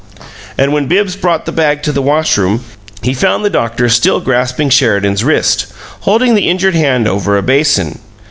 [0.57, 2.61] And when Bibbs brought the bag to the washroom
[3.03, 5.67] he found the doctor still grasping Sheridan's wrist,
[5.99, 7.99] holding the injured hand over a basin.